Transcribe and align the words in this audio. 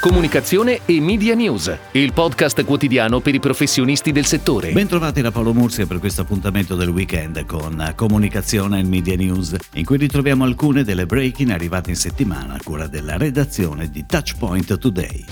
Comunicazione 0.00 0.80
e 0.86 0.98
Media 0.98 1.34
News, 1.34 1.76
il 1.92 2.14
podcast 2.14 2.64
quotidiano 2.64 3.20
per 3.20 3.34
i 3.34 3.38
professionisti 3.38 4.12
del 4.12 4.24
settore. 4.24 4.72
Bentrovati 4.72 5.20
da 5.20 5.30
Paolo 5.30 5.52
Mursia 5.52 5.86
per 5.86 5.98
questo 5.98 6.22
appuntamento 6.22 6.74
del 6.74 6.88
weekend 6.88 7.44
con 7.44 7.92
Comunicazione 7.94 8.78
e 8.78 8.82
Media 8.82 9.14
News, 9.14 9.54
in 9.74 9.84
cui 9.84 9.98
ritroviamo 9.98 10.44
alcune 10.44 10.84
delle 10.84 11.04
breaking 11.04 11.50
arrivate 11.50 11.90
in 11.90 11.96
settimana 11.96 12.54
a 12.54 12.60
cura 12.64 12.86
della 12.86 13.18
redazione 13.18 13.90
di 13.90 14.06
Touchpoint 14.06 14.78
Today. 14.78 15.24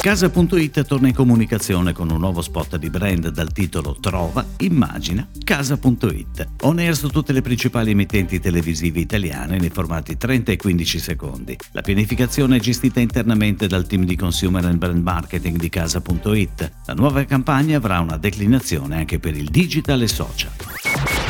Casa.it 0.00 0.86
torna 0.86 1.08
in 1.08 1.14
comunicazione 1.14 1.92
con 1.92 2.10
un 2.10 2.20
nuovo 2.20 2.40
spot 2.40 2.78
di 2.78 2.88
brand 2.88 3.28
dal 3.28 3.52
titolo 3.52 3.98
Trova, 4.00 4.42
immagina, 4.60 5.28
Casa.it. 5.44 6.48
On 6.62 6.78
air 6.78 6.96
su 6.96 7.08
tutte 7.08 7.34
le 7.34 7.42
principali 7.42 7.90
emittenti 7.90 8.40
televisive 8.40 9.00
italiane 9.00 9.58
nei 9.58 9.68
formati 9.68 10.16
30 10.16 10.52
e 10.52 10.56
15 10.56 10.98
secondi. 10.98 11.54
La 11.72 11.82
pianificazione 11.82 12.56
è 12.56 12.60
gestita 12.60 12.98
internamente 12.98 13.66
dal 13.66 13.86
team 13.86 14.04
di 14.04 14.16
consumer 14.16 14.64
and 14.64 14.78
brand 14.78 15.02
marketing 15.02 15.58
di 15.58 15.68
Casa.it. 15.68 16.72
La 16.86 16.94
nuova 16.94 17.22
campagna 17.26 17.76
avrà 17.76 18.00
una 18.00 18.16
declinazione 18.16 18.96
anche 18.96 19.18
per 19.18 19.36
il 19.36 19.50
digital 19.50 20.00
e 20.00 20.08
social. 20.08 20.50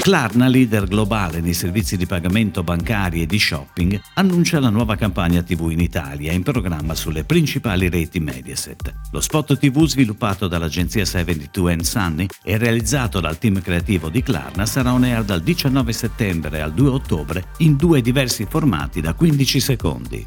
Klarna, 0.01 0.49
leader 0.49 0.87
globale 0.87 1.41
nei 1.41 1.53
servizi 1.53 1.99
di 1.99 2.07
pagamento 2.07 2.63
bancari 2.63 3.21
e 3.21 3.27
di 3.27 3.39
shopping, 3.39 4.01
annuncia 4.15 4.59
la 4.59 4.71
nuova 4.71 4.97
campagna 4.97 5.43
TV 5.43 5.69
in 5.71 5.81
Italia 5.81 6.33
in 6.33 6.43
programma 6.43 6.95
sulle 6.95 7.25
principali 7.25 7.91
reti 7.91 8.19
Mediaset. 8.19 8.95
Lo 9.13 9.21
spot 9.21 9.59
TV 9.59 9.85
sviluppato 9.85 10.49
dall'agenzia 10.49 11.05
72 11.05 11.85
Sunny 11.85 12.27
e 12.43 12.57
realizzato 12.57 13.21
dal 13.21 13.37
team 13.37 13.61
creativo 13.61 14.09
di 14.09 14.23
Klarna 14.23 14.65
sarà 14.65 14.91
on 14.95 15.05
air 15.05 15.23
dal 15.23 15.43
19 15.43 15.93
settembre 15.93 16.63
al 16.63 16.73
2 16.73 16.89
ottobre 16.89 17.45
in 17.59 17.77
due 17.77 18.01
diversi 18.01 18.47
formati 18.49 19.03
da 19.03 19.13
15 19.13 19.61
secondi. 19.61 20.27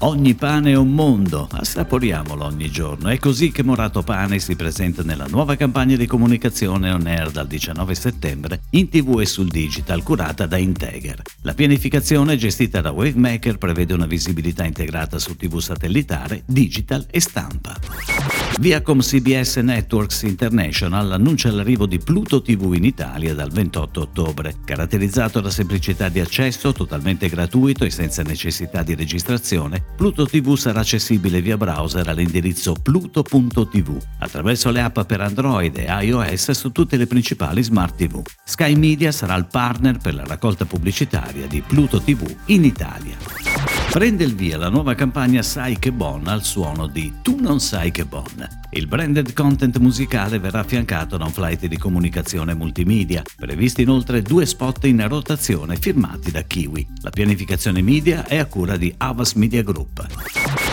Ogni 0.00 0.34
pane 0.34 0.72
è 0.72 0.76
un 0.76 0.92
mondo, 0.92 1.48
assaporiamolo 1.50 2.44
ogni 2.44 2.70
giorno. 2.70 3.08
È 3.08 3.18
così 3.18 3.50
che 3.50 3.62
Morato 3.62 4.02
Pane 4.02 4.38
si 4.38 4.54
presenta 4.54 5.02
nella 5.02 5.26
nuova 5.26 5.56
campagna 5.56 5.96
di 5.96 6.06
comunicazione 6.06 6.90
on 6.90 7.06
air 7.06 7.30
dal 7.30 7.46
19 7.46 7.94
settembre 7.94 8.60
in 8.70 8.90
tv 8.90 9.20
e 9.20 9.26
sul 9.26 9.48
digital 9.48 10.02
curata 10.02 10.44
da 10.44 10.58
Integer. 10.58 11.22
La 11.42 11.54
pianificazione 11.54 12.36
gestita 12.36 12.82
da 12.82 12.90
Wavemaker 12.90 13.56
prevede 13.56 13.94
una 13.94 14.06
visibilità 14.06 14.64
integrata 14.64 15.18
su 15.18 15.34
tv 15.34 15.58
satellitare, 15.60 16.42
digital 16.44 17.06
e 17.10 17.20
stampa. 17.20 18.35
Viacom 18.58 19.00
CBS 19.00 19.56
Networks 19.56 20.22
International 20.22 21.12
annuncia 21.12 21.52
l'arrivo 21.52 21.84
di 21.84 21.98
Pluto 21.98 22.40
TV 22.40 22.72
in 22.72 22.84
Italia 22.84 23.34
dal 23.34 23.50
28 23.50 24.00
ottobre. 24.00 24.54
Caratterizzato 24.64 25.40
da 25.40 25.50
semplicità 25.50 26.08
di 26.08 26.20
accesso, 26.20 26.72
totalmente 26.72 27.28
gratuito 27.28 27.84
e 27.84 27.90
senza 27.90 28.22
necessità 28.22 28.82
di 28.82 28.94
registrazione, 28.94 29.84
Pluto 29.94 30.26
TV 30.26 30.56
sarà 30.56 30.80
accessibile 30.80 31.42
via 31.42 31.58
browser 31.58 32.08
all'indirizzo 32.08 32.72
pluto.tv 32.72 33.98
attraverso 34.20 34.70
le 34.70 34.80
app 34.80 35.00
per 35.00 35.20
Android 35.20 35.76
e 35.76 35.86
iOS 36.06 36.52
su 36.52 36.72
tutte 36.72 36.96
le 36.96 37.06
principali 37.06 37.62
smart 37.62 37.96
TV. 37.96 38.22
Sky 38.42 38.74
Media 38.74 39.12
sarà 39.12 39.34
il 39.34 39.46
partner 39.46 39.98
per 39.98 40.14
la 40.14 40.24
raccolta 40.24 40.64
pubblicitaria 40.64 41.46
di 41.46 41.60
Pluto 41.60 42.00
TV 42.00 42.34
in 42.46 42.64
Italia. 42.64 43.55
Prende 43.96 44.24
il 44.24 44.34
via 44.34 44.58
la 44.58 44.68
nuova 44.68 44.94
campagna 44.94 45.40
Sai 45.40 45.78
che 45.78 45.90
Bon 45.90 46.26
al 46.26 46.44
suono 46.44 46.86
di 46.86 47.14
Tu 47.22 47.38
non 47.40 47.60
sai 47.60 47.90
che 47.90 48.04
Bon. 48.04 48.46
Il 48.72 48.88
branded 48.88 49.32
content 49.32 49.78
musicale 49.78 50.38
verrà 50.38 50.58
affiancato 50.58 51.16
da 51.16 51.24
un 51.24 51.30
flight 51.30 51.64
di 51.64 51.78
comunicazione 51.78 52.52
multimedia, 52.52 53.22
previsti 53.34 53.80
inoltre 53.80 54.20
due 54.20 54.44
spot 54.44 54.84
in 54.84 55.02
rotazione 55.08 55.76
firmati 55.76 56.30
da 56.30 56.42
Kiwi. 56.42 56.86
La 57.00 57.08
pianificazione 57.08 57.80
media 57.80 58.26
è 58.26 58.36
a 58.36 58.44
cura 58.44 58.76
di 58.76 58.92
Avas 58.98 59.32
Media 59.32 59.62
Group. 59.62 60.06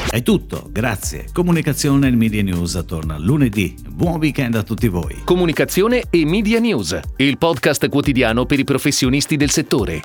È 0.10 0.22
tutto, 0.22 0.68
grazie. 0.70 1.28
Comunicazione 1.32 2.10
e 2.10 2.12
Media 2.12 2.44
News 2.44 2.84
torna 2.86 3.18
lunedì. 3.18 3.74
Buon 3.88 4.20
weekend 4.20 4.56
a 4.56 4.64
tutti 4.64 4.90
voi. 4.90 5.22
Comunicazione 5.24 6.04
e 6.10 6.26
Media 6.26 6.60
News, 6.60 7.00
il 7.16 7.38
podcast 7.38 7.88
quotidiano 7.88 8.46
per 8.46 8.60
i 8.60 8.66
professionisti 8.66 9.38
del 9.38 9.50
settore. 9.50 10.02